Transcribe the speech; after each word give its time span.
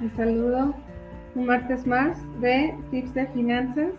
Les 0.00 0.12
saludo 0.12 0.74
un 1.34 1.44
martes 1.44 1.86
más 1.86 2.16
de 2.40 2.74
Tips 2.90 3.12
de 3.12 3.26
Finanzas 3.26 3.92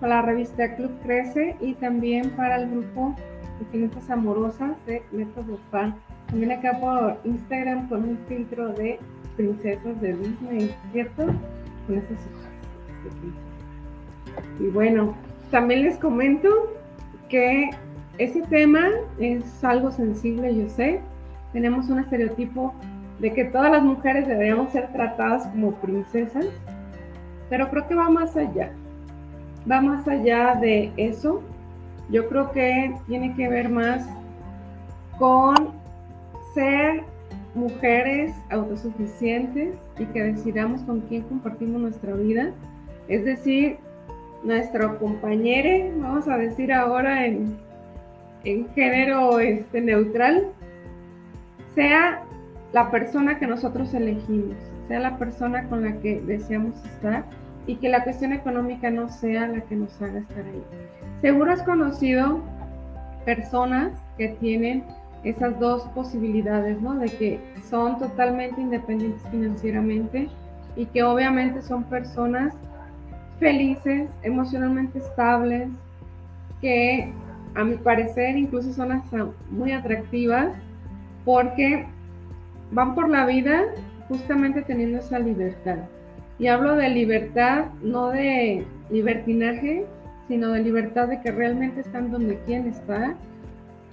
para 0.00 0.16
la 0.16 0.22
revista 0.22 0.74
Club 0.74 0.90
Crece 1.04 1.54
y 1.60 1.74
también 1.74 2.30
para 2.30 2.56
el 2.56 2.70
grupo 2.70 3.14
de 3.60 3.64
Finanzas 3.66 4.10
Amorosas 4.10 4.72
de 4.86 5.02
Método 5.12 5.58
FA. 5.70 5.94
También 6.26 6.50
acá 6.50 6.76
por 6.80 7.18
Instagram 7.22 7.88
con 7.88 8.02
un 8.02 8.18
filtro 8.26 8.72
de 8.72 8.98
princesas 9.36 10.00
de 10.00 10.14
Disney, 10.14 10.74
¿cierto? 10.90 11.26
Con 11.86 11.98
esas 11.98 12.18
hojas 12.18 12.50
de 14.58 14.64
Y 14.64 14.70
bueno, 14.70 15.14
también 15.52 15.84
les 15.84 15.98
comento 15.98 16.48
que 17.28 17.70
ese 18.18 18.42
tema 18.42 18.88
es 19.20 19.62
algo 19.62 19.92
sensible, 19.92 20.52
yo 20.56 20.68
sé. 20.68 21.00
Tenemos 21.52 21.88
un 21.90 22.00
estereotipo 22.00 22.74
de 23.18 23.32
que 23.32 23.44
todas 23.44 23.70
las 23.70 23.82
mujeres 23.82 24.26
deberíamos 24.26 24.72
ser 24.72 24.92
tratadas 24.92 25.46
como 25.48 25.72
princesas, 25.76 26.46
pero 27.48 27.70
creo 27.70 27.86
que 27.86 27.94
va 27.94 28.10
más 28.10 28.36
allá. 28.36 28.72
Va 29.70 29.80
más 29.80 30.06
allá 30.08 30.56
de 30.56 30.92
eso. 30.96 31.42
Yo 32.10 32.28
creo 32.28 32.50
que 32.52 32.94
tiene 33.06 33.34
que 33.34 33.48
ver 33.48 33.68
más 33.68 34.06
con 35.18 35.54
ser 36.54 37.02
mujeres 37.54 38.34
autosuficientes 38.50 39.74
y 39.98 40.04
que 40.06 40.22
decidamos 40.22 40.82
con 40.82 41.00
quién 41.02 41.22
compartimos 41.22 41.80
nuestra 41.80 42.14
vida. 42.14 42.50
Es 43.08 43.24
decir, 43.24 43.78
nuestro 44.42 44.98
compañero, 44.98 45.94
vamos 45.98 46.28
a 46.28 46.36
decir 46.36 46.72
ahora 46.72 47.26
en, 47.26 47.56
en 48.44 48.68
género 48.74 49.38
este, 49.40 49.80
neutral, 49.80 50.48
sea 51.74 52.22
la 52.74 52.90
persona 52.90 53.38
que 53.38 53.46
nosotros 53.46 53.94
elegimos, 53.94 54.56
sea 54.88 54.98
la 54.98 55.16
persona 55.16 55.68
con 55.68 55.84
la 55.84 55.92
que 56.00 56.20
deseamos 56.20 56.74
estar 56.84 57.24
y 57.68 57.76
que 57.76 57.88
la 57.88 58.02
cuestión 58.02 58.32
económica 58.32 58.90
no 58.90 59.08
sea 59.08 59.46
la 59.46 59.60
que 59.60 59.76
nos 59.76 60.02
haga 60.02 60.18
estar 60.18 60.44
ahí. 60.44 60.64
Seguro 61.22 61.52
has 61.52 61.62
conocido 61.62 62.40
personas 63.24 63.92
que 64.18 64.30
tienen 64.40 64.82
esas 65.22 65.58
dos 65.60 65.84
posibilidades, 65.94 66.82
¿no? 66.82 66.94
De 66.94 67.06
que 67.06 67.40
son 67.70 67.96
totalmente 68.00 68.60
independientes 68.60 69.22
financieramente 69.30 70.28
y 70.74 70.86
que 70.86 71.04
obviamente 71.04 71.62
son 71.62 71.84
personas 71.84 72.54
felices, 73.38 74.08
emocionalmente 74.24 74.98
estables, 74.98 75.68
que 76.60 77.12
a 77.54 77.62
mi 77.62 77.76
parecer 77.76 78.36
incluso 78.36 78.72
son 78.72 78.90
hasta 78.90 79.28
muy 79.48 79.70
atractivas 79.70 80.48
porque 81.24 81.86
van 82.74 82.94
por 82.94 83.08
la 83.08 83.24
vida 83.24 83.62
justamente 84.08 84.62
teniendo 84.62 84.98
esa 84.98 85.18
libertad. 85.18 85.78
Y 86.38 86.48
hablo 86.48 86.74
de 86.74 86.88
libertad, 86.90 87.66
no 87.82 88.08
de 88.10 88.66
libertinaje, 88.90 89.86
sino 90.28 90.50
de 90.50 90.62
libertad 90.62 91.08
de 91.08 91.20
que 91.20 91.30
realmente 91.30 91.80
están 91.80 92.10
donde 92.10 92.38
quieren 92.40 92.66
estar, 92.68 93.14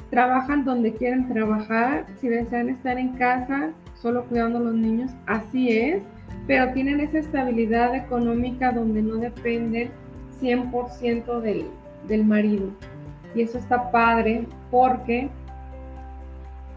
trabajan 0.09 0.65
donde 0.65 0.93
quieren 0.93 1.29
trabajar, 1.29 2.05
si 2.19 2.27
desean 2.27 2.69
estar 2.69 2.97
en 2.97 3.09
casa 3.09 3.71
solo 3.93 4.25
cuidando 4.25 4.57
a 4.57 4.61
los 4.61 4.73
niños, 4.73 5.11
así 5.27 5.69
es, 5.69 6.01
pero 6.47 6.73
tienen 6.73 6.99
esa 6.99 7.19
estabilidad 7.19 7.93
económica 7.95 8.71
donde 8.71 9.03
no 9.03 9.15
dependen 9.17 9.91
100% 10.41 11.39
del, 11.41 11.67
del 12.07 12.25
marido. 12.25 12.69
Y 13.35 13.43
eso 13.43 13.59
está 13.59 13.91
padre 13.91 14.47
porque 14.71 15.29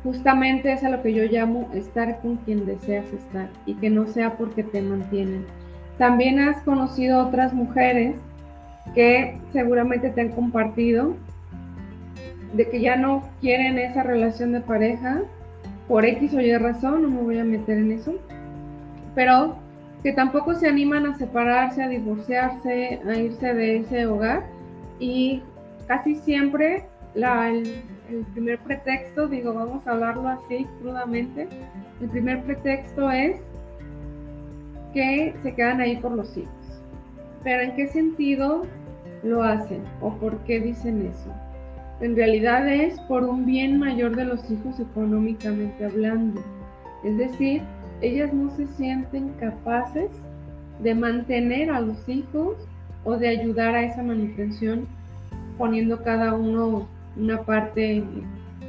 justamente 0.04 0.70
es 0.70 0.84
a 0.84 0.90
lo 0.90 1.02
que 1.02 1.14
yo 1.14 1.24
llamo 1.24 1.68
estar 1.72 2.20
con 2.20 2.36
quien 2.36 2.66
deseas 2.66 3.10
estar 3.12 3.48
y 3.66 3.74
que 3.74 3.88
no 3.90 4.06
sea 4.06 4.36
porque 4.36 4.62
te 4.62 4.82
mantienen. 4.82 5.46
También 5.98 6.38
has 6.38 6.60
conocido 6.62 7.26
otras 7.26 7.54
mujeres 7.54 8.14
que 8.94 9.38
seguramente 9.52 10.10
te 10.10 10.20
han 10.20 10.28
compartido 10.28 11.16
de 12.52 12.68
que 12.68 12.80
ya 12.80 12.96
no 12.96 13.22
quieren 13.40 13.78
esa 13.78 14.02
relación 14.02 14.52
de 14.52 14.60
pareja 14.60 15.22
por 15.88 16.04
X 16.04 16.34
o 16.34 16.40
Y 16.40 16.54
razón, 16.56 17.02
no 17.02 17.08
me 17.08 17.22
voy 17.22 17.38
a 17.38 17.44
meter 17.44 17.78
en 17.78 17.92
eso, 17.92 18.14
pero 19.14 19.56
que 20.02 20.12
tampoco 20.12 20.54
se 20.54 20.68
animan 20.68 21.06
a 21.06 21.14
separarse, 21.16 21.82
a 21.82 21.88
divorciarse, 21.88 23.00
a 23.08 23.16
irse 23.16 23.54
de 23.54 23.78
ese 23.78 24.06
hogar 24.06 24.44
y 24.98 25.42
casi 25.86 26.14
siempre 26.16 26.84
la, 27.14 27.50
primer 28.32 28.58
pretexto, 28.60 29.28
digo, 29.28 29.54
vamos 29.54 29.86
a 29.86 29.92
hablarlo 29.92 30.28
así 30.28 30.66
crudamente, 30.80 31.48
el 32.00 32.08
primer 32.08 32.42
pretexto 32.42 33.10
es 33.10 33.40
que 34.92 35.34
se 35.42 35.54
quedan 35.54 35.80
ahí 35.80 35.96
por 35.96 36.12
los 36.12 36.36
hijos. 36.36 36.52
Pero 37.42 37.62
¿en 37.62 37.74
qué 37.76 37.88
sentido 37.88 38.62
lo 39.22 39.42
hacen 39.42 39.82
o 40.00 40.12
por 40.14 40.38
qué 40.44 40.60
dicen 40.60 41.06
eso? 41.06 41.30
En 42.00 42.16
realidad 42.16 42.68
es 42.68 42.98
por 43.02 43.24
un 43.24 43.46
bien 43.46 43.78
mayor 43.78 44.16
de 44.16 44.24
los 44.24 44.50
hijos 44.50 44.80
económicamente 44.80 45.84
hablando. 45.84 46.42
Es 47.04 47.16
decir, 47.16 47.62
ellas 48.00 48.32
no 48.32 48.50
se 48.50 48.66
sienten 48.66 49.30
capaces 49.40 50.10
de 50.80 50.94
mantener 50.94 51.70
a 51.70 51.80
los 51.80 52.08
hijos 52.08 52.56
o 53.04 53.16
de 53.16 53.28
ayudar 53.28 53.74
a 53.74 53.84
esa 53.84 54.02
manutención 54.02 54.86
poniendo 55.56 56.02
cada 56.02 56.34
uno 56.34 56.88
una 57.16 57.42
parte 57.42 58.02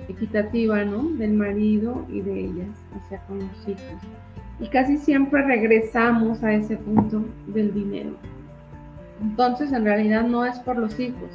equitativa, 0.08 0.84
¿no? 0.84 1.04
Del 1.18 1.34
marido 1.34 2.06
y 2.10 2.22
de 2.22 2.46
ellas, 2.46 2.70
hacia 2.96 3.20
con 3.28 3.40
los 3.40 3.68
hijos. 3.68 4.02
Y 4.60 4.68
casi 4.68 4.98
siempre 4.98 5.42
regresamos 5.42 6.44
a 6.44 6.54
ese 6.54 6.78
punto 6.78 7.26
del 7.48 7.74
dinero. 7.74 8.12
Entonces, 9.22 9.72
en 9.72 9.86
realidad 9.86 10.24
no 10.24 10.46
es 10.46 10.58
por 10.60 10.78
los 10.78 11.00
hijos, 11.00 11.30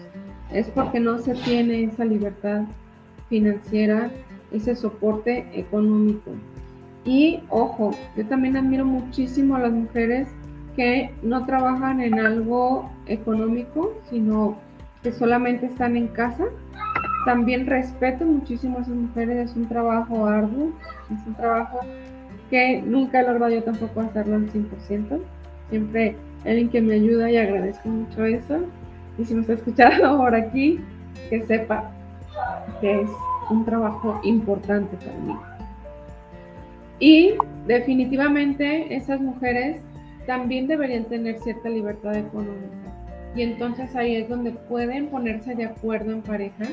es 0.52 0.68
porque 0.68 1.00
no 1.00 1.18
se 1.18 1.34
tiene 1.34 1.84
esa 1.84 2.04
libertad 2.04 2.62
financiera, 3.28 4.10
ese 4.52 4.74
soporte 4.74 5.46
económico. 5.52 6.32
Y 7.04 7.40
ojo, 7.48 7.92
yo 8.16 8.26
también 8.26 8.56
admiro 8.56 8.84
muchísimo 8.84 9.56
a 9.56 9.60
las 9.60 9.72
mujeres 9.72 10.28
que 10.76 11.12
no 11.22 11.46
trabajan 11.46 12.00
en 12.00 12.18
algo 12.18 12.90
económico, 13.06 13.94
sino 14.10 14.56
que 15.02 15.12
solamente 15.12 15.66
están 15.66 15.96
en 15.96 16.08
casa 16.08 16.44
también 17.24 17.66
respeto 17.66 18.24
muchísimo 18.24 18.78
a 18.78 18.82
esas 18.82 18.94
mujeres, 18.94 19.50
es 19.50 19.56
un 19.56 19.66
trabajo 19.68 20.26
arduo, 20.26 20.72
es 21.12 21.26
un 21.26 21.34
trabajo 21.34 21.80
que 22.48 22.82
nunca 22.82 23.20
he 23.20 23.22
logrado 23.22 23.52
yo 23.52 23.62
tampoco 23.62 24.00
hacerlo 24.00 24.36
al 24.36 24.50
100%. 24.50 25.20
Siempre 25.70 26.16
alguien 26.44 26.68
que 26.68 26.80
me 26.80 26.94
ayuda 26.94 27.30
y 27.30 27.36
agradezco 27.36 27.88
mucho 27.88 28.24
eso. 28.24 28.60
Y 29.18 29.24
si 29.24 29.34
me 29.34 29.42
está 29.42 29.54
escuchando 29.54 30.16
por 30.18 30.34
aquí, 30.34 30.80
que 31.28 31.42
sepa 31.42 31.90
que 32.80 33.02
es 33.02 33.10
un 33.50 33.64
trabajo 33.64 34.20
importante 34.24 34.96
para 34.96 35.18
mí. 35.18 35.36
Y 36.98 37.34
definitivamente 37.66 38.94
esas 38.94 39.20
mujeres 39.20 39.80
también 40.26 40.66
deberían 40.66 41.04
tener 41.04 41.38
cierta 41.38 41.68
libertad 41.68 42.14
económica. 42.14 42.76
Y 43.34 43.42
entonces 43.42 43.94
ahí 43.94 44.16
es 44.16 44.28
donde 44.28 44.50
pueden 44.50 45.08
ponerse 45.08 45.54
de 45.54 45.64
acuerdo 45.64 46.12
en 46.12 46.22
pareja 46.22 46.64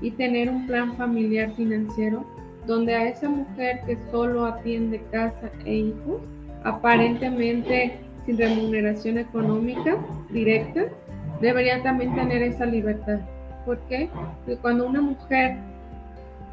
y 0.00 0.10
tener 0.12 0.50
un 0.50 0.66
plan 0.66 0.96
familiar 0.96 1.52
financiero 1.54 2.24
donde 2.66 2.94
a 2.94 3.08
esa 3.08 3.28
mujer 3.28 3.80
que 3.86 3.98
solo 4.10 4.46
atiende 4.46 5.02
casa 5.10 5.50
e 5.64 5.74
hijos, 5.74 6.22
aparentemente 6.64 7.98
sin 8.24 8.38
remuneración 8.38 9.18
económica 9.18 9.96
directa, 10.30 10.86
debería 11.40 11.82
también 11.82 12.14
tener 12.14 12.42
esa 12.42 12.64
libertad. 12.64 13.20
¿Por 13.66 13.78
qué? 13.88 14.08
Porque 14.44 14.60
cuando 14.60 14.86
una 14.86 15.00
mujer 15.00 15.56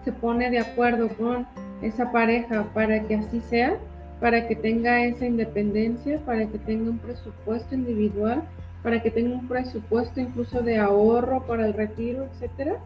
se 0.04 0.12
pone 0.12 0.50
de 0.50 0.60
acuerdo 0.60 1.10
con 1.10 1.48
esa 1.82 2.12
pareja 2.12 2.66
para 2.74 3.02
que 3.04 3.16
así 3.16 3.40
sea, 3.42 3.78
para 4.20 4.48
que 4.48 4.56
tenga 4.56 5.04
esa 5.04 5.26
independencia, 5.26 6.20
para 6.26 6.46
que 6.46 6.58
tenga 6.60 6.92
un 6.92 7.00
presupuesto 7.00 7.74
individual, 7.74 8.44
para 8.84 9.02
que 9.02 9.12
tenga 9.12 9.36
un 9.36 9.48
presupuesto 9.48 10.20
incluso 10.20 10.62
de 10.62 10.78
ahorro 10.78 11.46
para 11.48 11.66
el 11.66 11.74
retiro, 11.74 12.28
etcétera, 12.34 12.78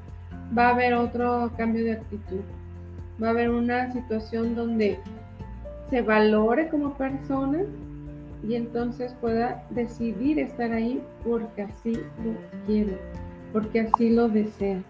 va 0.58 0.68
a 0.68 0.72
haber 0.72 0.94
otro 0.94 1.52
cambio 1.58 1.86
de 1.86 1.94
actitud. 1.94 2.42
Va 3.22 3.28
a 3.28 3.30
haber 3.32 3.50
una 3.50 3.92
situación 3.92 4.56
donde 4.56 5.00
se 5.90 6.02
valore 6.02 6.68
como 6.70 6.94
persona 6.96 7.60
y 8.48 8.56
entonces 8.56 9.14
pueda 9.22 9.64
decidir 9.70 10.40
estar 10.40 10.72
ahí 10.72 11.02
porque 11.24 11.64
así 11.64 11.94
lo 11.94 12.34
quiere, 12.66 12.98
porque 13.54 13.82
así 13.82 14.10
lo 14.10 14.28
desea 14.28 14.82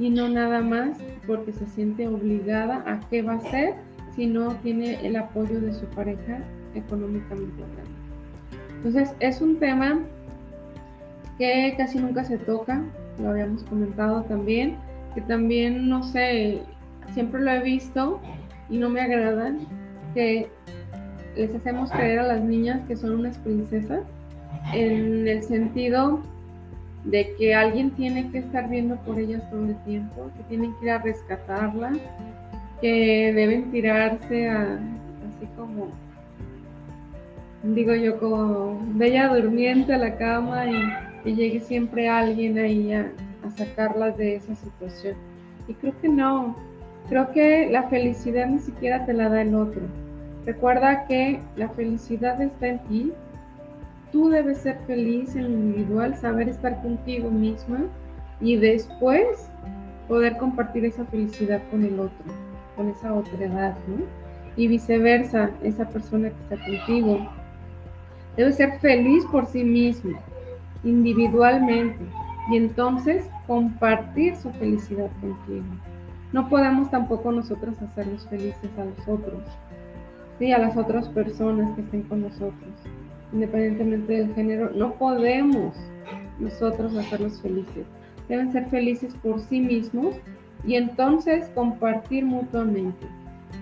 y 0.00 0.08
no 0.08 0.28
nada 0.28 0.62
más 0.62 0.98
porque 1.26 1.52
se 1.52 1.66
siente 1.66 2.08
obligada 2.08 2.82
a 2.86 3.00
qué 3.10 3.22
va 3.22 3.34
a 3.34 3.36
hacer 3.36 3.74
si 4.16 4.26
no 4.26 4.54
tiene 4.56 5.06
el 5.06 5.14
apoyo 5.16 5.60
de 5.60 5.74
su 5.74 5.84
pareja 5.86 6.38
económicamente 6.74 7.62
hablando. 7.62 8.00
Entonces 8.76 9.14
es 9.20 9.42
un 9.42 9.58
tema 9.58 10.00
que 11.38 11.74
casi 11.76 11.98
nunca 11.98 12.24
se 12.24 12.38
toca, 12.38 12.82
lo 13.20 13.30
habíamos 13.30 13.62
comentado 13.64 14.22
también, 14.22 14.76
que 15.14 15.20
también 15.22 15.88
no 15.88 16.02
sé, 16.02 16.62
siempre 17.12 17.40
lo 17.40 17.50
he 17.50 17.60
visto 17.60 18.20
y 18.68 18.78
no 18.78 18.88
me 18.88 19.00
agrada 19.00 19.52
que 20.14 20.48
les 21.36 21.54
hacemos 21.54 21.90
creer 21.90 22.20
a 22.20 22.26
las 22.26 22.42
niñas 22.42 22.80
que 22.86 22.96
son 22.96 23.20
unas 23.20 23.38
princesas 23.38 24.02
en 24.72 25.26
el 25.26 25.42
sentido 25.42 26.20
de 27.04 27.34
que 27.38 27.54
alguien 27.54 27.90
tiene 27.92 28.30
que 28.30 28.38
estar 28.38 28.68
viendo 28.68 28.96
por 28.96 29.18
ellas 29.18 29.48
todo 29.50 29.64
el 29.64 29.76
tiempo, 29.84 30.30
que 30.36 30.42
tienen 30.44 30.74
que 30.78 30.86
ir 30.86 30.90
a 30.90 30.98
rescatarla, 30.98 31.92
que 32.80 33.32
deben 33.34 33.70
tirarse 33.70 34.48
así 34.50 35.46
como, 35.56 35.88
digo 37.62 37.94
yo, 37.94 38.18
como 38.18 38.80
bella 38.94 39.34
durmiente 39.34 39.94
a 39.94 39.98
la 39.98 40.16
cama 40.16 40.66
y, 40.66 40.74
que 41.24 41.34
llegue 41.34 41.60
siempre 41.60 42.08
alguien 42.08 42.58
ahí 42.58 42.92
a, 42.94 43.10
a 43.44 43.50
sacarlas 43.50 44.16
de 44.16 44.36
esa 44.36 44.54
situación. 44.54 45.16
Y 45.68 45.74
creo 45.74 45.94
que 46.00 46.08
no, 46.08 46.56
creo 47.08 47.30
que 47.32 47.68
la 47.70 47.84
felicidad 47.84 48.46
ni 48.46 48.58
siquiera 48.58 49.04
te 49.06 49.12
la 49.12 49.28
da 49.28 49.42
el 49.42 49.54
otro. 49.54 49.82
Recuerda 50.46 51.06
que 51.06 51.40
la 51.56 51.68
felicidad 51.70 52.40
está 52.40 52.68
en 52.68 52.78
ti. 52.84 53.12
Tú 54.12 54.28
debes 54.30 54.58
ser 54.58 54.78
feliz 54.86 55.36
en 55.36 55.44
lo 55.44 55.50
individual, 55.50 56.16
saber 56.16 56.48
estar 56.48 56.82
contigo 56.82 57.30
misma 57.30 57.80
y 58.40 58.56
después 58.56 59.50
poder 60.08 60.36
compartir 60.38 60.84
esa 60.84 61.04
felicidad 61.04 61.62
con 61.70 61.84
el 61.84 62.00
otro, 62.00 62.24
con 62.74 62.88
esa 62.88 63.14
otra 63.14 63.44
edad, 63.44 63.76
¿no? 63.86 64.04
Y 64.56 64.66
viceversa, 64.66 65.50
esa 65.62 65.88
persona 65.88 66.30
que 66.30 66.54
está 66.54 66.64
contigo 66.64 67.28
debe 68.36 68.52
ser 68.52 68.78
feliz 68.80 69.24
por 69.26 69.46
sí 69.46 69.62
mismo, 69.62 70.18
individualmente, 70.82 72.04
y 72.50 72.56
entonces 72.56 73.28
compartir 73.46 74.36
su 74.36 74.50
felicidad 74.52 75.10
contigo. 75.20 75.64
No 76.32 76.48
podemos 76.48 76.90
tampoco 76.90 77.32
nosotros 77.32 77.80
hacerlos 77.82 78.26
felices 78.28 78.70
a 78.78 78.84
los 78.84 79.08
otros 79.08 79.42
a 80.48 80.58
las 80.58 80.76
otras 80.76 81.06
personas 81.10 81.70
que 81.74 81.82
estén 81.82 82.02
con 82.04 82.22
nosotros, 82.22 82.72
independientemente 83.32 84.14
del 84.14 84.34
género, 84.34 84.70
no 84.74 84.94
podemos 84.94 85.76
nosotros 86.38 86.96
hacerlos 86.96 87.40
felices. 87.42 87.86
Deben 88.28 88.50
ser 88.50 88.66
felices 88.70 89.14
por 89.22 89.38
sí 89.40 89.60
mismos 89.60 90.16
y 90.66 90.76
entonces 90.76 91.50
compartir 91.54 92.24
mutuamente. 92.24 93.06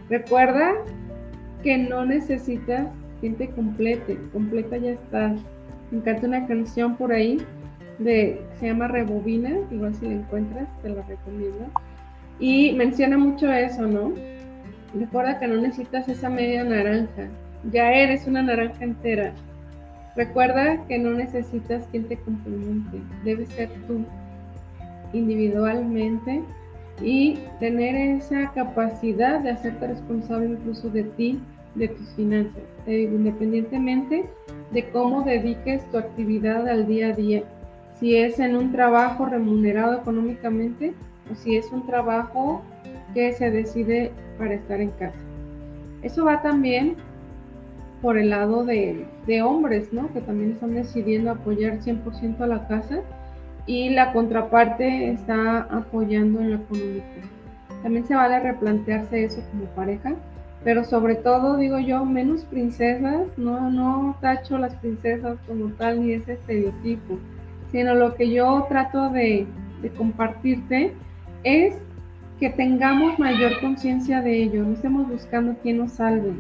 Recuerda 0.09 0.73
que 1.65 1.77
no 1.77 2.07
necesitas 2.07 2.87
quien 3.21 3.35
te 3.35 3.51
complete, 3.51 4.17
completa 4.33 4.77
ya 4.77 4.93
estás. 4.93 5.41
Me 5.91 5.99
encanta 5.99 6.29
una 6.29 6.47
canción 6.47 6.97
por 6.97 7.11
ahí 7.11 7.39
de 7.99 8.41
se 8.59 8.67
llama 8.67 8.89
Rebobina, 8.89 9.51
igual 9.71 9.95
si 9.95 10.07
la 10.07 10.15
encuentras 10.15 10.69
te 10.83 10.91
la 10.91 11.03
recomiendo. 11.03 11.67
Y 12.39 12.73
menciona 12.73 13.19
mucho 13.19 13.51
eso, 13.53 13.83
¿no? 13.87 14.13
Recuerda 14.95 15.39
que 15.39 15.49
no 15.49 15.57
necesitas 15.61 16.09
esa 16.09 16.31
media 16.31 16.65
naranja. 16.65 17.29
Ya 17.73 17.93
eres 17.93 18.27
una 18.27 18.43
naranja 18.43 18.85
entera. 18.85 19.33
Recuerda 20.17 20.85
que 20.87 20.99
no 20.99 21.11
necesitas 21.11 21.87
quien 21.91 22.05
te 22.05 22.17
complemente. 22.17 22.99
Debes 23.25 23.49
ser 23.51 23.69
tú 23.87 24.05
individualmente 25.13 26.43
y 27.03 27.39
tener 27.61 27.95
esa 27.95 28.51
capacidad 28.53 29.41
de 29.41 29.51
hacerte 29.51 29.87
responsable 29.87 30.51
incluso 30.51 30.89
de 30.91 31.05
ti, 31.05 31.41
de 31.75 31.89
tus 31.89 32.09
finanzas, 32.11 32.63
independientemente 32.87 34.25
de 34.73 34.89
cómo 34.91 35.23
dediques 35.23 35.89
tu 35.91 35.99
actividad 35.99 36.69
al 36.69 36.87
día 36.87 37.09
a 37.09 37.13
día. 37.13 37.43
Si 37.99 38.17
es 38.17 38.39
en 38.39 38.57
un 38.57 38.73
trabajo 38.73 39.27
remunerado 39.27 39.95
económicamente 39.95 40.95
o 41.31 41.35
si 41.35 41.57
es 41.57 41.71
un 41.73 41.87
trabajo 41.87 42.63
que 43.15 43.33
se 43.33 43.51
decide 43.51 44.13
para 44.39 44.55
estar 44.55 44.81
en 44.81 44.91
casa. 44.91 45.19
Eso 46.03 46.25
va 46.25 46.43
también 46.43 46.97
por 48.01 48.17
el 48.17 48.31
lado 48.31 48.65
de, 48.65 49.07
hombres, 49.43 49.93
¿no? 49.93 50.13
Que 50.13 50.21
también 50.21 50.53
están 50.53 50.75
decidiendo 50.75 51.33
apoyar 51.33 51.81
100% 51.81 52.41
a 52.41 52.47
la 52.47 52.69
casa 52.69 53.01
y 53.67 53.91
la 53.91 54.13
contraparte 54.13 55.11
está 55.11 55.63
apoyando 55.63 56.41
en 56.41 56.51
lo 56.51 56.57
económico. 56.57 57.07
También 57.83 58.07
se 58.07 58.15
vale 58.15 58.41
replantearse 58.41 59.25
eso 59.25 59.43
como 59.51 59.65
pareja, 59.75 60.15
pero 60.65 60.85
sobre 60.85 61.17
todo 61.17 61.57
digo 61.57 61.79
yo, 61.79 62.05
menos 62.05 62.45
princesas, 62.45 63.27
no, 63.37 63.71
no 63.71 64.17
tacho 64.21 64.59
las 64.59 64.75
princesas 64.77 65.39
como 65.47 65.67
tal 65.75 66.01
ni 66.01 66.13
ese 66.13 66.35
estereotipo, 66.35 67.19
sino 67.71 67.95
lo 67.95 68.15
que 68.15 68.31
yo 68.31 68.67
trato 68.69 69.11
de, 69.11 69.47
compartirte 69.97 70.93
es 71.45 71.77
que 72.41 72.51
tengamos 72.51 73.19
mayor 73.19 73.61
conciencia 73.61 74.21
de 74.21 74.43
ello, 74.43 74.65
no 74.65 74.75
estemos 74.75 75.09
buscando 75.09 75.55
quien 75.63 75.79
nos 75.79 75.93
salve, 75.93 76.33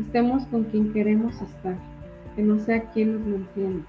estemos 0.00 0.44
con 0.46 0.64
quien 0.64 0.92
queremos 0.92 1.34
estar, 1.42 1.74
que 2.34 2.42
no 2.42 2.58
sea 2.58 2.82
quien 2.92 3.18
nos 3.18 3.26
mantiene, 3.26 3.82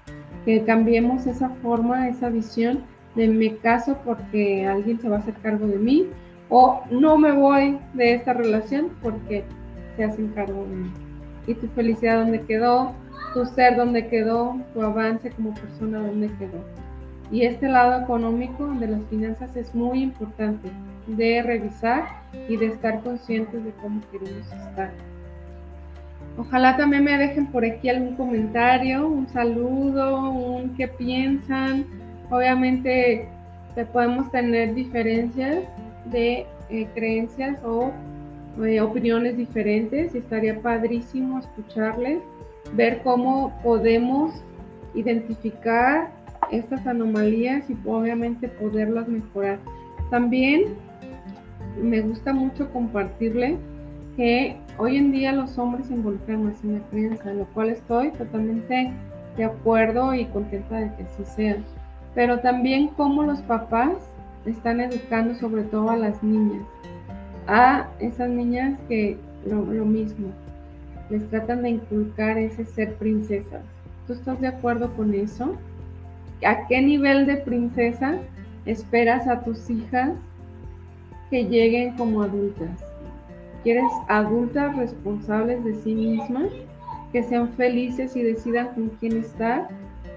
que 0.44 0.62
cambiemos 0.64 1.26
esa 1.26 1.48
forma, 1.62 2.08
esa 2.08 2.28
visión 2.28 2.80
de 3.14 3.28
me 3.28 3.56
caso 3.56 3.98
porque 4.04 4.66
alguien 4.66 5.00
se 5.00 5.08
va 5.08 5.16
a 5.16 5.18
hacer 5.20 5.34
cargo 5.42 5.66
de 5.66 5.78
mí 5.78 6.06
o 6.48 6.82
no 6.90 7.16
me 7.16 7.32
voy 7.32 7.78
de 7.94 8.14
esta 8.14 8.34
relación 8.34 8.90
porque 9.02 9.44
se 9.96 10.04
hacen 10.04 10.28
cargo 10.28 10.64
de 10.64 10.76
mí. 10.76 10.90
Y 11.46 11.54
tu 11.54 11.66
felicidad 11.68 12.20
dónde 12.20 12.42
quedó, 12.42 12.92
tu 13.32 13.44
ser 13.46 13.76
dónde 13.76 14.08
quedó, 14.08 14.56
tu 14.74 14.82
avance 14.82 15.30
como 15.30 15.54
persona 15.54 15.98
dónde 15.98 16.28
quedó. 16.38 16.64
Y 17.30 17.42
este 17.42 17.68
lado 17.68 18.02
económico 18.02 18.66
de 18.74 18.88
las 18.88 19.02
finanzas 19.06 19.56
es 19.56 19.74
muy 19.74 20.02
importante 20.02 20.68
de 21.06 21.42
revisar 21.42 22.04
y 22.48 22.56
de 22.56 22.66
estar 22.66 23.02
conscientes 23.02 23.64
de 23.64 23.70
cómo 23.80 24.00
queremos 24.10 24.46
estar. 24.46 24.90
Ojalá 26.38 26.76
también 26.76 27.04
me 27.04 27.16
dejen 27.16 27.46
por 27.46 27.64
aquí 27.64 27.88
algún 27.88 28.16
comentario, 28.16 29.06
un 29.06 29.28
saludo, 29.28 30.30
un 30.30 30.74
qué 30.76 30.88
piensan. 30.88 31.86
Obviamente 32.30 33.28
podemos 33.92 34.30
tener 34.30 34.74
diferencias 34.74 35.64
de 36.06 36.46
eh, 36.70 36.86
creencias 36.94 37.58
o 37.64 37.92
eh, 38.64 38.80
opiniones 38.80 39.36
diferentes 39.36 40.14
y 40.14 40.18
estaría 40.18 40.60
padrísimo 40.60 41.38
escucharles, 41.38 42.18
ver 42.74 43.02
cómo 43.02 43.52
podemos 43.62 44.32
identificar 44.94 46.10
estas 46.50 46.86
anomalías 46.86 47.68
y 47.70 47.76
obviamente 47.86 48.48
poderlas 48.48 49.08
mejorar. 49.08 49.58
También 50.10 50.74
me 51.80 52.00
gusta 52.00 52.32
mucho 52.32 52.70
compartirle 52.70 53.56
que 54.16 54.56
hoy 54.78 54.96
en 54.96 55.12
día 55.12 55.32
los 55.32 55.56
hombres 55.58 55.86
se 55.86 55.94
involucran 55.94 56.44
más 56.44 56.62
en 56.64 56.74
la 56.74 56.80
crianza, 56.88 57.32
lo 57.32 57.46
cual 57.46 57.70
estoy 57.70 58.10
totalmente 58.12 58.92
de 59.36 59.44
acuerdo 59.44 60.14
y 60.14 60.26
contenta 60.26 60.76
de 60.76 60.94
que 60.96 61.04
así 61.04 61.24
sea. 61.24 61.56
Pero 62.14 62.40
también 62.40 62.88
cómo 62.88 63.22
los 63.22 63.40
papás 63.42 63.96
están 64.44 64.80
educando 64.80 65.34
sobre 65.34 65.62
todo 65.62 65.90
a 65.90 65.96
las 65.96 66.22
niñas, 66.22 66.62
a 67.46 67.88
esas 68.00 68.28
niñas 68.28 68.78
que 68.88 69.16
lo, 69.46 69.64
lo 69.64 69.84
mismo, 69.86 70.28
les 71.12 71.28
tratan 71.30 71.62
de 71.62 71.70
inculcar 71.70 72.38
ese 72.38 72.64
ser 72.64 72.94
princesas. 72.96 73.62
¿Tú 74.08 74.14
estás 74.14 74.40
de 74.40 74.48
acuerdo 74.48 74.92
con 74.96 75.14
eso? 75.14 75.54
¿A 76.44 76.66
qué 76.66 76.82
nivel 76.82 77.26
de 77.26 77.36
princesa 77.36 78.18
esperas 78.66 79.28
a 79.28 79.42
tus 79.42 79.70
hijas 79.70 80.12
que 81.32 81.44
lleguen 81.44 81.96
como 81.96 82.22
adultas. 82.22 82.84
¿Quieres 83.62 83.90
adultas 84.08 84.76
responsables 84.76 85.64
de 85.64 85.74
sí 85.76 85.94
mismas, 85.94 86.52
que 87.12 87.22
sean 87.22 87.48
felices 87.54 88.14
y 88.16 88.22
decidan 88.22 88.68
con 88.74 88.90
quién 89.00 89.16
estar? 89.16 89.68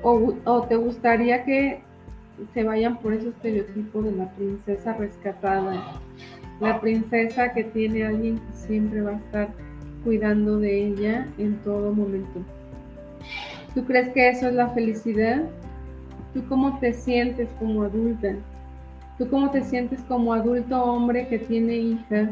¿O, 0.02 0.62
te 0.68 0.75
gustaría 0.75 1.46
que 1.46 1.80
se 2.54 2.64
vayan 2.64 2.98
por 2.98 3.14
ese 3.14 3.30
estereotipo 3.30 4.02
de 4.02 4.12
la 4.12 4.30
princesa 4.32 4.94
rescatada? 4.94 6.02
La 6.60 6.82
princesa 6.82 7.54
que 7.54 7.64
tiene 7.64 8.04
a 8.04 8.10
alguien 8.10 8.38
que 8.38 8.54
siempre 8.68 9.02
va 9.02 9.12
a 9.12 9.16
estar 9.16 9.48
cuidando 10.06 10.60
de 10.60 10.88
ella 10.88 11.28
en 11.38 11.58
todo 11.58 11.92
momento. 11.92 12.40
¿Tú 13.74 13.84
crees 13.84 14.08
que 14.14 14.30
eso 14.30 14.48
es 14.48 14.54
la 14.54 14.70
felicidad? 14.70 15.44
¿Tú 16.34 16.48
cómo 16.48 16.80
te 16.80 16.94
sientes 16.94 17.50
como 17.60 17.84
adulta? 17.84 18.36
¿Tú 19.18 19.30
cómo 19.30 19.52
te 19.52 19.64
sientes 19.64 20.00
como 20.04 20.34
adulto 20.34 20.82
hombre 20.82 21.28
que 21.28 21.40
tiene 21.40 21.76
hijas 21.76 22.30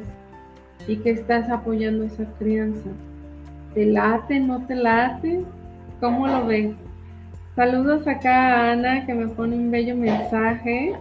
y 0.87 0.97
que 0.97 1.09
estás 1.09 1.49
apoyando 1.49 2.05
esa 2.05 2.25
crianza? 2.39 2.89
¿Te 3.73 3.85
late, 3.85 4.39
no 4.39 4.65
te 4.65 4.75
late? 4.75 5.43
¿Cómo 5.99 6.27
lo 6.27 6.45
ves? 6.45 6.75
Saludos 7.55 8.07
acá 8.07 8.53
a 8.53 8.71
Ana 8.71 9.05
que 9.05 9.13
me 9.13 9.27
pone 9.27 9.55
un 9.55 9.69
bello 9.69 9.95
mensaje 9.95 10.93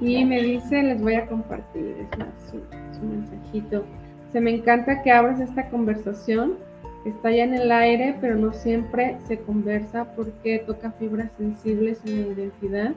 y 0.00 0.24
me 0.24 0.40
dice, 0.40 0.82
les 0.82 1.00
voy 1.00 1.14
a 1.14 1.26
compartir, 1.26 1.96
es 2.00 2.18
más, 2.18 2.28
su, 2.50 3.04
mensajito. 3.04 3.84
Se 4.32 4.40
me 4.40 4.54
encanta 4.54 5.02
que 5.02 5.10
abras 5.10 5.40
esta 5.40 5.68
conversación, 5.70 6.54
está 7.04 7.30
ya 7.30 7.44
en 7.44 7.54
el 7.54 7.72
aire, 7.72 8.16
pero 8.20 8.36
no 8.36 8.52
siempre 8.52 9.16
se 9.26 9.38
conversa 9.38 10.04
porque 10.14 10.62
toca 10.66 10.92
fibras 10.92 11.32
sensibles 11.36 12.00
en 12.04 12.22
la 12.22 12.32
identidad 12.34 12.92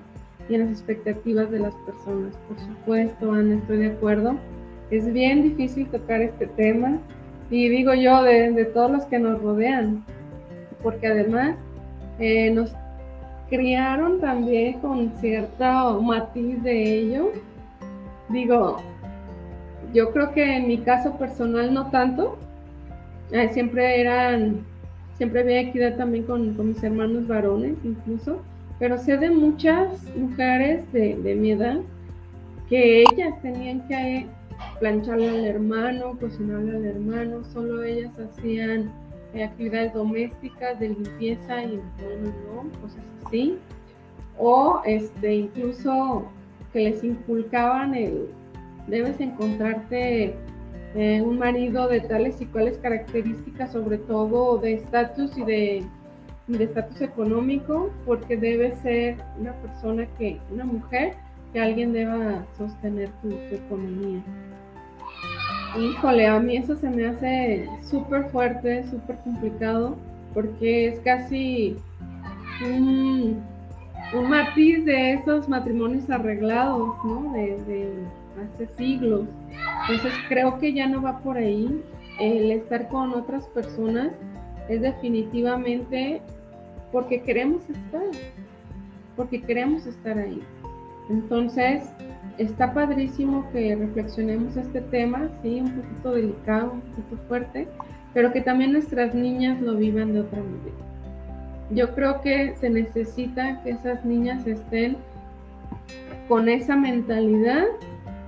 y 0.50 0.56
en 0.56 0.62
las 0.62 0.70
expectativas 0.70 1.50
de 1.50 1.60
las 1.60 1.74
personas. 1.86 2.36
Por 2.48 2.60
supuesto, 2.60 3.32
Ana, 3.32 3.56
estoy 3.56 3.78
de 3.78 3.88
acuerdo. 3.88 4.36
Es 4.92 5.12
bien 5.12 5.42
difícil 5.42 5.88
tocar 5.88 6.22
este 6.22 6.48
tema 6.48 7.00
y 7.50 7.70
digo 7.70 7.94
yo 7.94 8.22
de, 8.24 8.66
todos 8.74 8.92
los 8.92 9.06
que 9.06 9.20
nos 9.20 9.42
rodean, 9.42 10.04
porque 10.82 11.08
además 11.08 11.56
eh, 12.20 12.52
nos 12.52 12.74
criaron 13.50 14.20
también 14.20 14.80
con 14.80 15.12
cierto 15.20 16.02
matiz 16.02 16.62
de 16.62 17.00
ello. 17.00 17.32
Digo, 18.30 18.78
yo 19.94 20.12
creo 20.12 20.32
que 20.34 20.58
en 20.58 20.68
mi 20.68 20.80
caso 20.80 21.18
personal 21.18 21.74
no 21.74 21.90
tanto. 21.92 22.38
Eh, 23.32 23.50
siempre 23.54 24.02
eran, 24.02 24.66
siempre 25.18 25.42
había 25.42 25.62
equidad 25.62 25.96
también 25.96 26.26
con, 26.26 26.68
mis 26.68 26.84
hermanos 26.84 27.28
varones 27.28 27.76
incluso, 27.84 28.42
pero 28.80 28.98
sé 28.98 29.18
de 29.18 29.30
muchas 29.30 30.04
mujeres 30.16 30.92
de, 30.92 31.36
mi 31.36 31.52
edad 31.52 31.80
que 32.70 33.02
ellas 33.02 33.42
tenían 33.42 33.88
que 33.88 34.28
plancharle 34.80 35.30
al 35.30 35.46
hermano, 35.46 36.18
cocinarle 36.20 36.76
al 36.76 36.86
hermano, 36.86 37.44
solo 37.46 37.84
ellas 37.84 38.12
hacían 38.20 38.92
actividades 39.42 39.94
domésticas 39.94 40.80
de 40.80 40.90
limpieza 40.90 41.64
y 41.64 41.78
no, 41.78 42.70
cosas 42.82 43.04
así. 43.26 43.58
O 44.38 44.82
este, 44.86 45.36
incluso 45.36 46.26
que 46.72 46.82
les 46.82 47.04
inculcaban 47.04 47.96
el, 47.96 48.28
debes 48.88 49.20
encontrarte 49.20 50.36
eh, 50.96 51.22
un 51.22 51.40
marido 51.40 51.88
de 51.88 52.02
tales 52.02 52.40
y 52.42 52.46
cuales 52.46 52.78
características, 52.78 53.72
sobre 53.72 53.98
todo 53.98 54.58
de 54.58 54.74
estatus 54.74 55.38
y 55.38 55.44
de 55.44 55.84
estatus 56.48 57.02
económico, 57.02 57.90
porque 58.06 58.38
debe 58.38 58.76
ser 58.78 59.18
una 59.40 59.54
persona 59.54 60.06
que, 60.18 60.40
una 60.52 60.66
mujer, 60.66 61.14
que 61.52 61.60
alguien 61.60 61.94
deba 61.94 62.46
sostener 62.58 63.10
tu 63.22 63.30
economía. 63.56 64.22
Híjole, 65.80 66.28
a 66.28 66.40
mí 66.40 66.58
eso 66.58 66.76
se 66.76 66.88
me 66.88 67.08
hace 67.08 67.68
súper 67.82 68.30
fuerte, 68.30 68.88
súper 68.90 69.18
complicado, 69.24 69.96
porque 70.34 70.90
es 70.90 71.00
casi 71.00 71.78
un, 72.64 73.42
matiz 74.30 74.86
de 74.86 75.14
esos 75.14 75.50
matrimonios 75.50 76.08
arreglados, 76.12 76.96
¿no? 77.04 77.34
De, 77.34 77.90
hace 78.38 78.68
siglos. 78.76 79.28
Entonces 79.90 80.14
creo 80.30 80.60
que 80.60 80.74
ya 80.74 80.88
no 80.88 81.02
va 81.02 81.20
por 81.20 81.38
ahí. 81.38 81.84
El 82.20 82.52
estar 82.52 82.88
con 82.90 83.14
otras 83.14 83.48
personas 83.48 84.12
es 84.70 84.82
definitivamente 84.82 86.22
porque 86.92 87.22
queremos 87.22 87.68
estar, 87.70 88.04
porque 89.16 89.42
queremos 89.42 89.86
estar 89.86 90.18
ahí. 90.18 90.42
Entonces, 91.10 91.84
está 92.38 92.74
padrísimo 92.74 93.50
que 93.52 93.76
reflexionemos 93.76 94.56
este 94.56 94.82
tema, 94.82 95.30
sí, 95.42 95.60
un 95.60 95.72
poquito 95.72 96.12
delicado, 96.14 96.72
un 96.74 96.82
poquito 96.82 97.18
fuerte, 97.28 97.68
pero 98.14 98.32
que 98.32 98.42
también 98.42 98.74
nuestras 98.74 99.14
niñas 99.14 99.60
lo 99.62 99.76
vivan 99.76 100.14
de 100.14 100.22
otra 100.22 100.40
manera. 100.40 100.94
Yo 101.72 101.94
creo 101.96 102.22
que 102.22 102.56
se 102.58 102.70
necesita 102.70 103.62
que 103.64 103.72
esas 103.72 104.06
niñas 104.06 104.46
estén 104.46 104.98
con 106.28 106.48
esa 106.48 106.76
mentalidad 106.76 107.66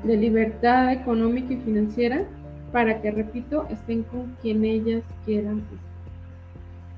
de 0.06 0.18
libertad 0.18 0.92
económica 0.94 1.54
y 1.54 1.58
financiera 1.58 2.24
para 2.72 3.02
que, 3.02 3.12
repito, 3.12 3.68
estén 3.70 4.04
con 4.04 4.36
quien 4.42 4.64
ellas 4.66 5.04
quieran 5.26 5.64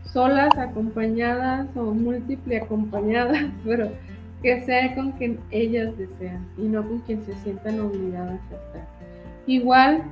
Solas, 0.04 0.58
acompañadas 0.58 1.68
o 1.76 1.94
múltiple 1.94 2.58
acompañadas, 2.58 3.46
pero 3.66 3.90
que 4.42 4.62
sea 4.62 4.96
con 4.96 5.12
quien 5.14 5.40
ellas 5.52 5.98
desean 5.98 6.46
y 6.58 6.64
no 6.64 6.88
con 6.88 7.00
quien 7.00 7.24
se 7.26 7.34
sientan 7.36 7.80
obligadas 7.80 8.40
a 8.52 8.56
estar. 8.56 8.88
Igual, 9.48 10.04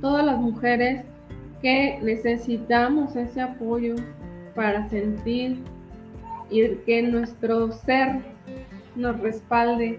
todas 0.00 0.24
las 0.24 0.38
mujeres 0.38 1.04
que 1.60 1.98
necesitamos 2.02 3.14
ese 3.14 3.40
apoyo 3.40 3.94
para 4.54 4.88
sentir 4.88 5.58
y 6.50 6.68
que 6.84 7.02
nuestro 7.02 7.72
ser 7.72 8.20
nos 8.96 9.18
respalde 9.20 9.98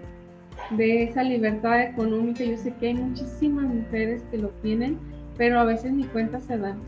de 0.70 1.04
esa 1.04 1.22
libertad 1.22 1.82
económica. 1.82 2.44
Yo 2.44 2.56
sé 2.56 2.72
que 2.74 2.88
hay 2.88 2.94
muchísimas 2.94 3.66
mujeres 3.66 4.22
que 4.30 4.38
lo 4.38 4.48
tienen, 4.62 4.98
pero 5.36 5.60
a 5.60 5.64
veces 5.64 5.92
ni 5.92 6.04
cuenta 6.04 6.40
se 6.40 6.58
dan. 6.58 6.78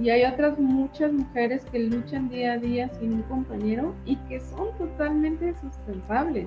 Y 0.00 0.10
hay 0.10 0.24
otras 0.24 0.58
muchas 0.58 1.12
mujeres 1.12 1.64
que 1.72 1.80
luchan 1.80 2.28
día 2.28 2.52
a 2.52 2.58
día 2.58 2.88
sin 3.00 3.14
un 3.14 3.22
compañero 3.22 3.94
y 4.06 4.16
que 4.28 4.40
son 4.40 4.68
totalmente 4.78 5.54
sustentables 5.60 6.46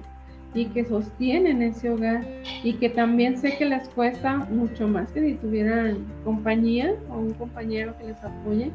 y 0.53 0.65
que 0.65 0.85
sostienen 0.85 1.61
ese 1.61 1.89
hogar 1.89 2.25
y 2.63 2.73
que 2.73 2.89
también 2.89 3.37
sé 3.37 3.57
que 3.57 3.65
les 3.65 3.87
cuesta 3.89 4.37
mucho 4.37 4.87
más 4.87 5.11
que 5.11 5.21
si 5.21 5.33
tuvieran 5.35 6.05
compañía 6.25 6.93
o 7.09 7.19
un 7.19 7.33
compañero 7.33 7.97
que 7.97 8.07
les 8.07 8.23
apoye 8.23 8.69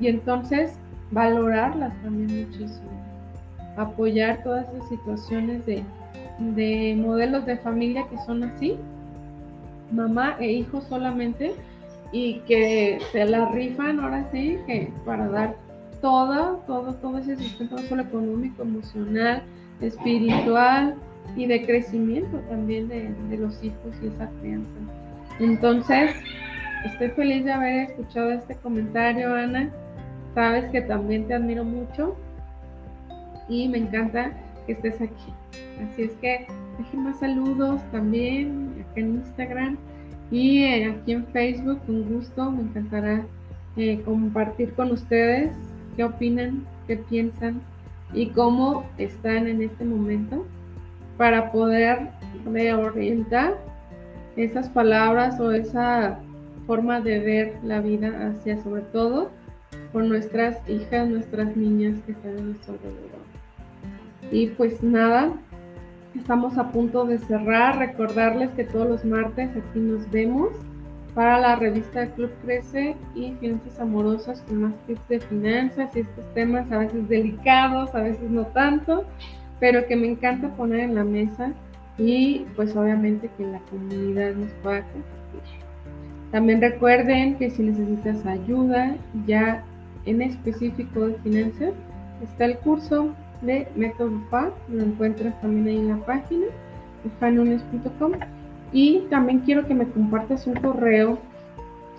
y 0.00 0.08
entonces 0.08 0.72
valorarlas 1.10 1.94
también 2.02 2.46
muchísimo 2.46 2.94
apoyar 3.76 4.42
todas 4.42 4.68
esas 4.68 4.88
situaciones 4.88 5.66
de, 5.66 5.82
de 6.38 6.96
modelos 6.98 7.46
de 7.46 7.56
familia 7.58 8.06
que 8.08 8.18
son 8.26 8.42
así 8.44 8.76
mamá 9.94 10.36
e 10.40 10.52
hijo 10.52 10.80
solamente 10.82 11.54
y 12.12 12.40
que 12.40 12.98
se 13.12 13.24
la 13.24 13.46
rifan 13.50 14.00
ahora 14.00 14.28
sí, 14.30 14.58
que 14.66 14.92
para 15.04 15.28
dar 15.28 15.56
todo, 16.00 16.62
todo, 16.66 16.94
todo 16.94 17.18
ese 17.18 17.36
sustento, 17.36 17.78
solo 17.78 18.02
económico, 18.02 18.62
emocional, 18.62 19.42
espiritual 19.80 20.94
y 21.34 21.46
de 21.46 21.64
crecimiento 21.64 22.38
también 22.48 22.88
de, 22.88 23.10
de 23.30 23.36
los 23.38 23.62
hijos 23.64 23.94
y 24.02 24.08
esa 24.08 24.28
crianza. 24.40 24.68
Entonces, 25.40 26.12
estoy 26.84 27.08
feliz 27.10 27.44
de 27.44 27.52
haber 27.52 27.90
escuchado 27.90 28.30
este 28.30 28.54
comentario, 28.56 29.34
Ana. 29.34 29.70
Sabes 30.34 30.70
que 30.70 30.82
también 30.82 31.26
te 31.26 31.34
admiro 31.34 31.64
mucho 31.64 32.16
y 33.48 33.68
me 33.68 33.78
encanta 33.78 34.32
que 34.66 34.72
estés 34.72 35.00
aquí. 35.00 35.32
Así 35.82 36.02
es 36.02 36.12
que 36.20 36.46
dejen 36.78 37.04
más 37.04 37.18
saludos 37.20 37.80
también 37.92 38.74
acá 38.80 39.00
en 39.00 39.14
Instagram 39.16 39.76
y 40.30 40.64
eh, 40.64 40.86
aquí 40.86 41.12
en 41.12 41.26
Facebook, 41.26 41.80
un 41.88 42.08
gusto, 42.14 42.50
me 42.50 42.62
encantará 42.62 43.24
eh, 43.76 44.00
compartir 44.04 44.72
con 44.74 44.90
ustedes 44.92 45.52
qué 45.96 46.04
opinan, 46.04 46.64
qué 46.86 46.96
piensan 46.96 47.60
y 48.12 48.26
cómo 48.28 48.84
están 48.98 49.46
en 49.46 49.62
este 49.62 49.84
momento 49.84 50.46
para 51.16 51.52
poder 51.52 52.10
reorientar 52.44 53.56
esas 54.36 54.68
palabras 54.68 55.38
o 55.40 55.52
esa 55.52 56.18
forma 56.66 57.00
de 57.00 57.18
ver 57.20 57.58
la 57.62 57.80
vida 57.80 58.28
hacia 58.28 58.62
sobre 58.62 58.82
todo 58.82 59.30
con 59.92 60.08
nuestras 60.08 60.58
hijas, 60.68 61.08
nuestras 61.08 61.56
niñas 61.56 62.00
que 62.04 62.12
están 62.12 62.38
en 62.38 62.46
nuestro 62.46 62.74
alrededor. 62.74 63.13
Y 64.30 64.48
pues 64.48 64.82
nada, 64.82 65.32
Estamos 66.16 66.56
a 66.58 66.70
punto 66.70 67.04
de 67.04 67.18
cerrar. 67.18 67.78
Recordarles 67.78 68.50
que 68.50 68.64
todos 68.64 68.88
los 68.88 69.04
martes 69.04 69.50
aquí 69.50 69.80
nos 69.80 70.08
vemos 70.10 70.50
para 71.14 71.40
la 71.40 71.56
revista 71.56 72.06
Club 72.14 72.30
Crece 72.44 72.96
y 73.14 73.32
Finanzas 73.40 73.80
Amorosas 73.80 74.40
con 74.42 74.62
más 74.62 74.74
tips 74.86 75.08
de 75.08 75.20
finanzas 75.20 75.94
y 75.94 76.00
estos 76.00 76.34
temas 76.34 76.70
a 76.72 76.78
veces 76.78 77.08
delicados, 77.08 77.94
a 77.94 78.00
veces 78.00 78.30
no 78.30 78.46
tanto, 78.46 79.04
pero 79.60 79.86
que 79.86 79.96
me 79.96 80.08
encanta 80.08 80.48
poner 80.56 80.80
en 80.80 80.94
la 80.96 81.04
mesa 81.04 81.52
y 81.98 82.46
pues 82.56 82.74
obviamente 82.74 83.30
que 83.36 83.46
la 83.46 83.60
comunidad 83.70 84.34
nos 84.34 84.50
pueda 84.54 84.82
compartir. 84.82 85.60
También 86.32 86.60
recuerden 86.60 87.36
que 87.36 87.50
si 87.50 87.62
necesitas 87.62 88.26
ayuda 88.26 88.96
ya 89.26 89.64
en 90.06 90.22
específico 90.22 91.08
de 91.08 91.14
finanzas, 91.14 91.74
está 92.22 92.46
el 92.46 92.58
curso 92.58 93.14
de 93.44 93.68
Método 93.76 94.10
FA, 94.30 94.50
lo 94.68 94.82
encuentras 94.82 95.40
también 95.40 95.68
ahí 95.68 95.78
en 95.78 95.88
la 95.88 95.96
página, 96.04 96.46
fanunes.com. 97.20 98.12
Y 98.72 99.00
también 99.10 99.40
quiero 99.40 99.66
que 99.66 99.74
me 99.74 99.86
compartas 99.88 100.46
un 100.46 100.54
correo 100.54 101.18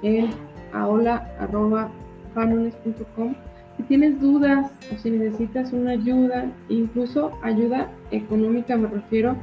en 0.01 0.31
aola.fanunes.com 0.73 3.35
si 3.77 3.83
tienes 3.83 4.21
dudas 4.21 4.71
o 4.93 4.97
si 4.97 5.11
necesitas 5.11 5.73
una 5.73 5.91
ayuda, 5.91 6.45
incluso 6.69 7.31
ayuda 7.41 7.89
económica, 8.11 8.77
me 8.77 8.87
refiero 8.87 9.35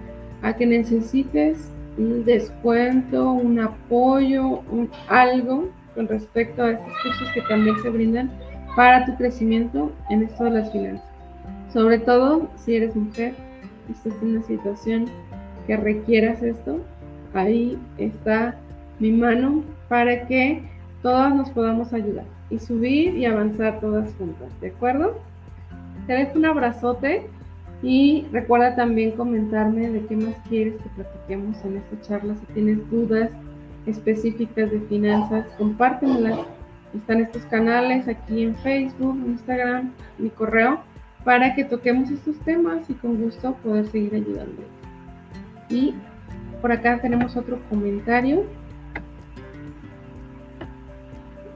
a 0.42 0.54
que 0.54 0.64
necesites 0.64 1.70
un 1.98 2.24
descuento, 2.24 3.32
un 3.32 3.60
apoyo, 3.60 4.62
un, 4.70 4.90
algo 5.08 5.68
con 5.94 6.08
respecto 6.08 6.62
a 6.62 6.72
estos 6.72 6.92
cursos 7.02 7.28
que 7.34 7.42
también 7.42 7.76
se 7.82 7.90
brindan 7.90 8.30
para 8.74 9.04
tu 9.04 9.14
crecimiento 9.16 9.92
en 10.08 10.22
esto 10.22 10.44
de 10.44 10.50
las 10.50 10.72
finanzas. 10.72 11.11
Sobre 11.72 11.98
todo 11.98 12.48
si 12.56 12.76
eres 12.76 12.94
mujer 12.94 13.34
estás 13.90 14.14
en 14.22 14.36
una 14.36 14.42
situación 14.42 15.06
que 15.66 15.76
requieras 15.76 16.42
esto, 16.42 16.80
ahí 17.34 17.78
está 17.98 18.56
mi 18.98 19.10
mano 19.10 19.62
para 19.88 20.26
que 20.26 20.62
todas 21.02 21.34
nos 21.34 21.50
podamos 21.50 21.92
ayudar 21.92 22.24
y 22.50 22.58
subir 22.58 23.16
y 23.16 23.24
avanzar 23.24 23.80
todas 23.80 24.12
juntas, 24.14 24.48
¿de 24.60 24.68
acuerdo? 24.68 25.18
Te 26.06 26.12
dejo 26.12 26.38
un 26.38 26.44
abrazote 26.44 27.26
y 27.82 28.26
recuerda 28.32 28.76
también 28.76 29.12
comentarme 29.12 29.88
de 29.88 30.04
qué 30.06 30.16
más 30.16 30.34
quieres 30.48 30.74
que 30.74 30.88
platiquemos 30.90 31.56
en 31.64 31.78
esta 31.78 32.00
charla. 32.02 32.34
Si 32.36 32.46
tienes 32.52 32.90
dudas 32.90 33.30
específicas 33.86 34.70
de 34.70 34.80
finanzas, 34.82 35.46
compártemelas. 35.58 36.40
Están 36.94 37.22
estos 37.22 37.42
canales 37.46 38.06
aquí 38.06 38.42
en 38.42 38.54
Facebook, 38.56 39.16
Instagram, 39.26 39.92
mi 40.18 40.28
correo, 40.28 40.80
para 41.24 41.54
que 41.54 41.64
toquemos 41.64 42.10
estos 42.10 42.38
temas 42.40 42.88
y 42.90 42.94
con 42.94 43.20
gusto 43.22 43.54
poder 43.62 43.86
seguir 43.88 44.14
ayudando. 44.14 44.62
Y 45.68 45.94
por 46.60 46.72
acá 46.72 47.00
tenemos 47.00 47.36
otro 47.36 47.58
comentario. 47.68 48.44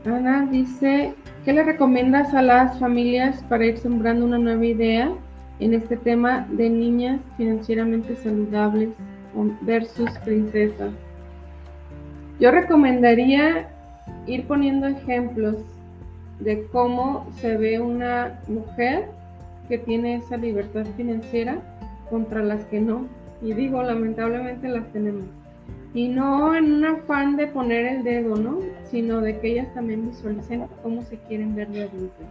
Ana 0.05 0.47
dice, 0.51 1.15
¿qué 1.45 1.53
le 1.53 1.65
recomiendas 1.65 2.33
a 2.33 2.43
las 2.43 2.79
familias 2.79 3.43
para 3.49 3.67
ir 3.67 3.79
sembrando 3.79 4.25
una 4.25 4.39
nueva 4.39 4.65
idea 4.65 5.11
en 5.59 5.75
este 5.75 5.97
tema 5.97 6.47
de 6.51 6.71
niñas 6.71 7.21
financieramente 7.37 8.15
saludables 8.17 8.91
versus 9.63 10.11
princesas? 10.25 10.93
Yo 12.39 12.51
recomendaría 12.51 13.69
ir 14.27 14.47
poniendo 14.47 14.87
ejemplos 14.87 15.57
de 16.39 16.67
cómo 16.71 17.27
se 17.41 17.57
ve 17.57 17.81
una 17.81 18.41
mujer 18.47 19.09
que 19.69 19.79
tiene 19.79 20.17
esa 20.17 20.37
libertad 20.37 20.87
financiera 20.97 21.61
contra 22.11 22.43
las 22.43 22.65
que 22.67 22.81
no. 22.81 23.07
Y 23.43 23.53
digo, 23.53 23.83
lamentablemente 23.83 24.69
las 24.69 24.91
tenemos. 24.93 25.27
Y 25.95 26.09
no 26.09 26.55
en 26.55 26.73
un 26.73 26.85
afán 26.85 27.37
de 27.37 27.47
poner 27.47 27.87
el 27.87 28.05
dedo, 28.05 28.37
¿no? 28.37 28.61
Sino 28.91 29.21
de 29.21 29.39
que 29.39 29.53
ellas 29.53 29.73
también 29.75 30.09
visualicen 30.09 30.67
cómo 30.83 31.03
se 31.03 31.17
quieren 31.19 31.55
ver 31.55 31.69
de 31.69 31.85
adultas. 31.85 32.27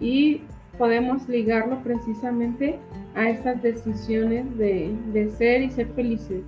Y 0.00 0.42
podemos 0.78 1.28
ligarlo 1.28 1.78
precisamente 1.82 2.78
a 3.14 3.30
estas 3.30 3.62
decisiones 3.62 4.56
de, 4.56 4.94
de 5.12 5.30
ser 5.30 5.62
y 5.62 5.70
ser 5.70 5.88
felices. 5.88 6.42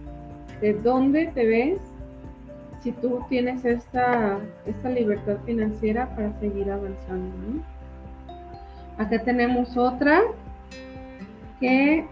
De 0.60 0.74
dónde 0.74 1.26
te 1.34 1.46
ves 1.46 1.78
si 2.86 2.92
tú 2.92 3.20
tienes 3.28 3.64
esta, 3.64 4.38
esta 4.64 4.88
libertad 4.90 5.38
financiera 5.44 6.08
para 6.14 6.38
seguir 6.38 6.70
avanzando. 6.70 7.34
¿no? 7.36 7.75
Acá 8.98 9.22
tenemos 9.22 9.76
otra 9.76 10.22
que 11.60 12.04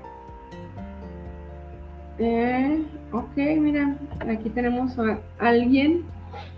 eh, 2.18 2.82
ok, 3.12 3.36
mira, 3.58 3.96
aquí 4.20 4.48
tenemos 4.50 4.98
a 4.98 5.18
alguien, 5.38 6.04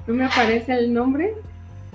no 0.06 0.14
me 0.14 0.24
aparece 0.24 0.74
el 0.74 0.92
nombre, 0.92 1.34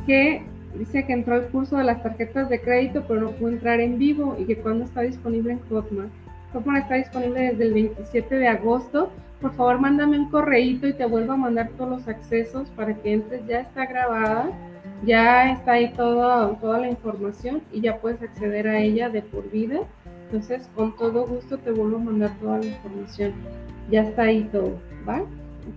que 0.06 0.44
dice 0.78 1.06
que 1.06 1.14
entró 1.14 1.36
al 1.36 1.48
curso 1.48 1.78
de 1.78 1.84
las 1.84 2.02
tarjetas 2.02 2.50
de 2.50 2.62
crédito, 2.62 3.04
pero 3.08 3.22
no 3.22 3.32
pudo 3.32 3.50
entrar 3.50 3.80
en 3.80 4.00
vivo 4.00 4.36
y 4.40 4.46
que 4.46 4.58
cuando 4.58 4.86
está 4.86 5.02
disponible 5.02 5.54
en 5.54 5.60
Hotmart. 5.70 6.10
Hotmart 6.54 6.84
está 6.84 6.96
disponible 6.96 7.52
desde 7.52 7.66
el 7.66 7.74
27 7.74 8.36
de 8.36 8.48
agosto. 8.48 9.12
Por 9.42 9.54
favor, 9.54 9.80
mándame 9.80 10.20
un 10.20 10.30
correíto 10.30 10.88
y 10.88 10.94
te 10.94 11.06
vuelvo 11.06 11.34
a 11.34 11.38
mandar 11.38 11.70
todos 11.78 11.90
los 11.90 12.08
accesos 12.08 12.70
para 12.72 12.94
que 12.94 13.14
entres. 13.14 13.46
Ya 13.48 13.62
está 13.62 13.86
grabada, 13.86 14.50
ya 15.04 15.52
está 15.52 15.74
ahí 15.74 15.94
todo, 15.94 16.56
toda 16.62 16.80
la 16.80 16.90
información 16.90 17.62
y 17.72 17.82
ya 17.82 17.98
puedes 18.00 18.22
acceder 18.22 18.68
a 18.68 18.80
ella 18.80 19.10
de 19.10 19.22
por 19.22 19.50
vida. 19.50 19.80
Entonces, 20.26 20.70
con 20.76 20.96
todo 20.96 21.26
gusto 21.26 21.58
te 21.58 21.72
vuelvo 21.72 21.98
a 21.98 22.00
mandar 22.00 22.32
toda 22.40 22.60
la 22.60 22.66
información. 22.66 23.34
Ya 23.90 24.04
está 24.04 24.24
ahí 24.24 24.44
todo, 24.52 24.80
¿va? 25.08 25.24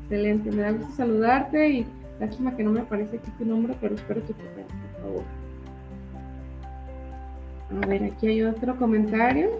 Excelente, 0.02 0.50
me 0.50 0.62
da 0.62 0.72
gusto 0.72 0.92
saludarte 0.92 1.68
y 1.68 1.86
lástima 2.20 2.56
que 2.56 2.62
no 2.62 2.70
me 2.70 2.80
aparece 2.80 3.16
aquí 3.16 3.30
tu 3.38 3.44
nombre, 3.44 3.74
pero 3.80 3.94
espero 3.94 4.20
tu 4.22 4.34
correo, 4.34 4.66
por 4.66 5.02
favor. 5.02 5.24
A 7.82 7.86
ver, 7.86 8.04
aquí 8.04 8.28
hay 8.28 8.42
otro 8.42 8.76
comentario. 8.76 9.50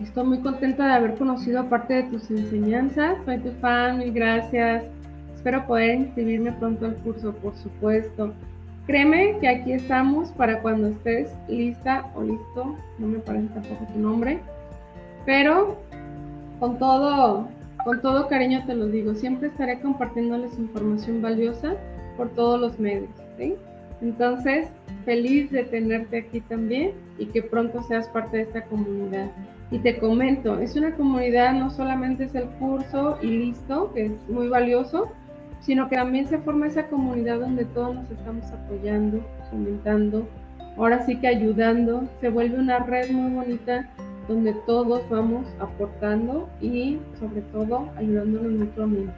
Estoy 0.00 0.24
muy 0.24 0.38
contenta 0.38 0.86
de 0.86 0.92
haber 0.92 1.14
conocido 1.16 1.68
parte 1.68 1.94
de 1.94 2.02
tus 2.04 2.30
enseñanzas. 2.30 3.18
Soy 3.24 3.38
tu 3.38 3.50
fan, 3.60 3.98
mil 3.98 4.12
gracias. 4.12 4.84
Espero 5.34 5.66
poder 5.66 5.96
inscribirme 5.96 6.52
pronto 6.52 6.86
al 6.86 6.94
curso, 6.96 7.34
por 7.34 7.54
supuesto. 7.56 8.32
Créeme 8.86 9.38
que 9.40 9.48
aquí 9.48 9.72
estamos 9.72 10.30
para 10.32 10.60
cuando 10.60 10.88
estés 10.88 11.32
lista 11.48 12.10
o 12.14 12.22
listo. 12.22 12.76
No 12.98 13.06
me 13.06 13.18
parece 13.18 13.48
tampoco 13.48 13.86
tu 13.92 13.98
nombre. 13.98 14.40
Pero 15.24 15.78
con 16.60 16.78
todo, 16.78 17.48
con 17.84 18.02
todo 18.02 18.28
cariño 18.28 18.64
te 18.66 18.74
lo 18.74 18.86
digo. 18.86 19.14
Siempre 19.14 19.48
estaré 19.48 19.80
compartiéndoles 19.80 20.58
información 20.58 21.22
valiosa 21.22 21.76
por 22.16 22.28
todos 22.30 22.60
los 22.60 22.78
medios. 22.78 23.10
Entonces, 24.02 24.68
feliz 25.04 25.50
de 25.50 25.64
tenerte 25.64 26.18
aquí 26.18 26.40
también 26.42 26.92
y 27.18 27.26
que 27.26 27.42
pronto 27.42 27.82
seas 27.84 28.08
parte 28.08 28.38
de 28.38 28.42
esta 28.44 28.64
comunidad. 28.64 29.30
Y 29.70 29.78
te 29.78 29.98
comento, 29.98 30.58
es 30.58 30.76
una 30.76 30.94
comunidad, 30.94 31.54
no 31.54 31.70
solamente 31.70 32.24
es 32.24 32.34
el 32.34 32.44
curso 32.58 33.18
y 33.22 33.26
listo, 33.26 33.92
que 33.94 34.06
es 34.06 34.12
muy 34.28 34.48
valioso, 34.48 35.08
sino 35.64 35.88
que 35.88 35.96
también 35.96 36.28
se 36.28 36.38
forma 36.38 36.66
esa 36.66 36.86
comunidad 36.88 37.40
donde 37.40 37.64
todos 37.64 37.94
nos 37.94 38.10
estamos 38.10 38.44
apoyando, 38.52 39.20
comentando, 39.50 40.28
ahora 40.76 41.04
sí 41.06 41.16
que 41.16 41.26
ayudando, 41.26 42.04
se 42.20 42.28
vuelve 42.28 42.58
una 42.58 42.80
red 42.80 43.10
muy 43.10 43.32
bonita 43.32 43.88
donde 44.28 44.54
todos 44.66 45.02
vamos 45.08 45.46
aportando 45.60 46.48
y 46.60 46.98
sobre 47.18 47.40
todo 47.52 47.88
ayudándonos 47.96 48.52
mutuamente. 48.52 49.12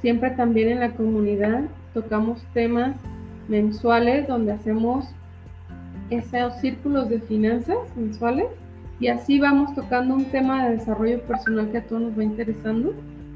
Siempre 0.00 0.30
también 0.30 0.68
en 0.68 0.80
la 0.80 0.92
comunidad 0.92 1.62
tocamos 1.92 2.44
temas 2.52 2.94
mensuales 3.48 4.28
donde 4.28 4.52
hacemos 4.52 5.06
esos 6.10 6.54
círculos 6.60 7.08
de 7.08 7.20
finanzas 7.20 7.78
mensuales 7.96 8.46
y 9.00 9.08
así 9.08 9.40
vamos 9.40 9.74
tocando 9.74 10.14
un 10.14 10.26
tema 10.26 10.66
de 10.66 10.76
desarrollo 10.76 11.20
personal 11.22 11.70
que 11.70 11.78
a 11.78 11.86
todos 11.86 12.02
nos 12.02 12.18
va 12.18 12.24
interesando 12.24 12.94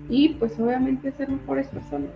y 0.09 0.31
pues 0.31 0.59
obviamente 0.61 1.11
ser 1.12 1.29
mejores 1.31 1.66
personas 1.68 2.11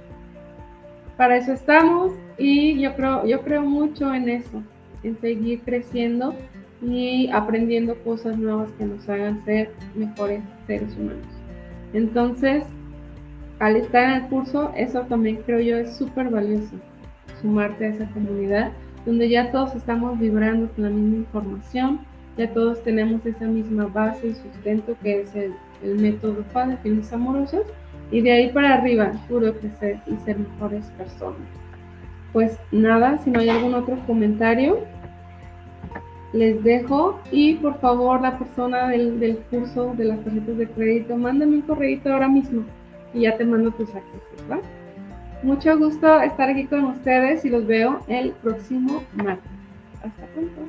para 1.23 1.37
eso 1.37 1.53
estamos 1.53 2.11
y 2.37 2.81
yo 2.81 2.97
creo, 2.97 3.25
yo 3.25 3.43
creo 3.43 3.63
mucho 3.63 4.13
en 4.13 4.29
eso, 4.29 4.61
en 5.05 5.17
seguir 5.21 5.61
creciendo 5.61 6.35
y 6.85 7.31
aprendiendo 7.31 7.95
cosas 8.03 8.37
nuevas 8.37 8.73
que 8.73 8.87
nos 8.87 9.09
hagan 9.09 9.45
ser 9.45 9.71
mejores 9.95 10.43
seres 10.67 10.93
humanos. 10.97 11.25
Entonces, 11.93 12.65
al 13.61 13.77
estar 13.77 14.03
en 14.03 14.25
el 14.25 14.31
curso, 14.31 14.73
eso 14.77 15.03
también 15.03 15.37
creo 15.47 15.61
yo 15.61 15.77
es 15.77 15.97
súper 15.97 16.29
valioso, 16.29 16.75
sumarte 17.41 17.87
a 17.87 17.89
esa 17.91 18.11
comunidad 18.11 18.73
donde 19.07 19.29
ya 19.29 19.53
todos 19.53 19.77
estamos 19.77 20.19
vibrando 20.19 20.73
con 20.73 20.83
la 20.83 20.91
misma 20.91 21.19
información, 21.19 22.01
ya 22.37 22.53
todos 22.53 22.83
tenemos 22.83 23.25
esa 23.25 23.47
misma 23.47 23.87
base 23.87 24.27
y 24.27 24.35
sustento 24.35 24.97
que 25.05 25.21
es 25.21 25.37
el, 25.37 25.55
método 26.01 26.43
FA 26.53 26.67
de 26.67 26.77
fines 26.79 27.13
amorosas 27.13 27.63
y 28.13 28.21
de 28.21 28.31
ahí 28.31 28.53
para 28.53 28.75
arriba, 28.75 29.11
puro 29.29 29.53
crecer 29.55 29.99
y 30.07 30.15
ser 30.19 30.39
mejores 30.39 30.85
personas. 30.99 31.41
Pues 32.33 32.59
nada, 32.71 33.19
si 33.19 33.31
no 33.31 33.41
hay 33.41 33.49
algún 33.49 33.75
otro 33.75 33.99
comentario, 34.07 34.81
les 36.33 36.63
dejo 36.63 37.19
y 37.31 37.55
por 37.55 37.81
favor 37.81 38.21
la 38.21 38.39
persona 38.39 38.89
del, 38.89 39.39
curso 39.51 39.95
de 39.97 40.05
las 40.05 40.23
tarjetas 40.25 40.59
de 40.59 40.69
crédito, 40.69 41.17
mándame 41.17 41.57
un 41.57 41.63
correo 41.63 41.99
ahora 42.05 42.29
mismo 42.29 42.65
y 43.15 43.23
ya 43.23 43.37
te 43.37 43.45
mando 43.45 43.71
tus 43.73 43.89
accesos, 43.89 44.51
¿va? 44.51 44.61
Mucho 45.43 45.77
gusto 45.77 46.21
estar 46.21 46.49
aquí 46.51 46.67
con 46.67 46.85
ustedes 46.85 47.45
y 47.45 47.51
los 47.51 47.67
veo 47.67 48.01
el 48.09 48.31
próximo 48.43 49.03
martes. 49.15 49.51
Hasta 50.03 50.27
pronto. 50.27 50.63